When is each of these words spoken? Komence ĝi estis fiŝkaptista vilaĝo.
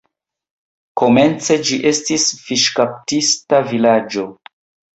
Komence 1.01 1.57
ĝi 1.67 1.77
estis 1.91 2.27
fiŝkaptista 2.47 3.63
vilaĝo. 3.71 4.29